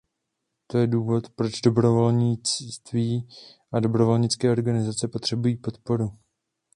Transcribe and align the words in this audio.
To 0.67 0.77
je 0.77 0.87
důvod, 0.87 1.29
proč 1.29 1.61
dobrovolnictví 1.61 3.27
a 3.73 3.79
dobrovolnické 3.79 4.51
organizace 4.51 5.07
potřebují 5.07 5.57
podporu. 5.57 6.17